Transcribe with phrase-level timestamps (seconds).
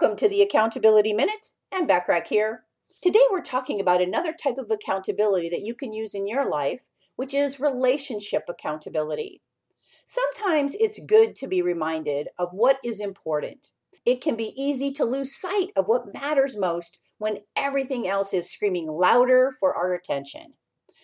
[0.00, 2.62] Welcome to the Accountability Minute and Backrack here.
[3.02, 6.84] Today we're talking about another type of accountability that you can use in your life,
[7.16, 9.42] which is relationship accountability.
[10.06, 13.72] Sometimes it's good to be reminded of what is important.
[14.06, 18.52] It can be easy to lose sight of what matters most when everything else is
[18.52, 20.52] screaming louder for our attention.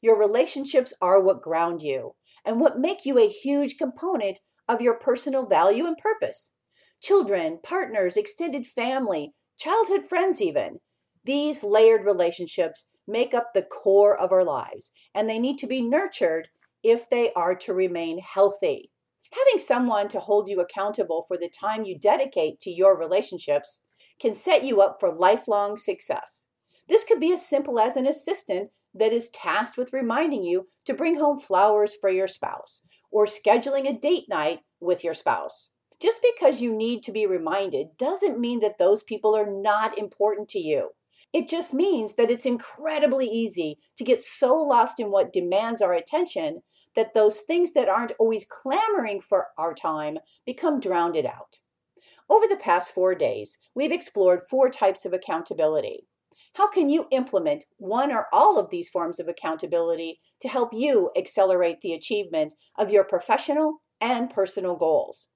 [0.00, 4.94] Your relationships are what ground you and what make you a huge component of your
[4.94, 6.54] personal value and purpose
[7.00, 10.80] children, partners, extended family, childhood friends, even.
[11.24, 15.80] These layered relationships make up the core of our lives, and they need to be
[15.80, 16.48] nurtured
[16.82, 18.90] if they are to remain healthy.
[19.32, 23.84] Having someone to hold you accountable for the time you dedicate to your relationships
[24.20, 26.46] can set you up for lifelong success.
[26.88, 30.94] This could be as simple as an assistant that is tasked with reminding you to
[30.94, 32.80] bring home flowers for your spouse
[33.10, 35.68] or scheduling a date night with your spouse.
[36.00, 40.48] Just because you need to be reminded doesn't mean that those people are not important
[40.50, 40.90] to you.
[41.32, 45.92] It just means that it's incredibly easy to get so lost in what demands our
[45.92, 46.62] attention
[46.94, 51.58] that those things that aren't always clamoring for our time become drowned out.
[52.30, 56.06] Over the past four days, we've explored four types of accountability.
[56.54, 61.10] How can you implement one or all of these forms of accountability to help you
[61.16, 65.26] accelerate the achievement of your professional and personal goals?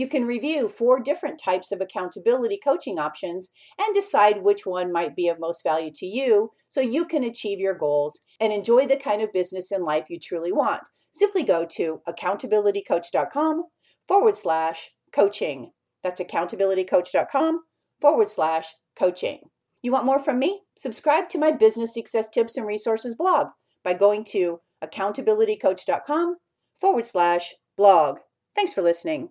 [0.00, 5.14] You can review four different types of accountability coaching options and decide which one might
[5.14, 8.96] be of most value to you so you can achieve your goals and enjoy the
[8.96, 10.80] kind of business and life you truly want.
[11.12, 13.64] Simply go to accountabilitycoach.com
[14.08, 15.72] forward slash coaching.
[16.02, 17.60] That's accountabilitycoach.com
[18.00, 19.50] forward slash coaching.
[19.82, 20.62] You want more from me?
[20.78, 23.48] Subscribe to my business success tips and resources blog
[23.84, 26.36] by going to accountabilitycoach.com
[26.80, 28.20] forward slash blog.
[28.56, 29.28] Thanks for listening.